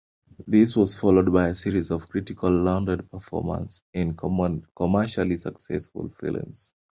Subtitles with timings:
[0.47, 6.73] This was followed by a series of critically lauded performances in commercially successful films.